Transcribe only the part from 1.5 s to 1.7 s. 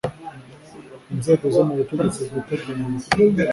zo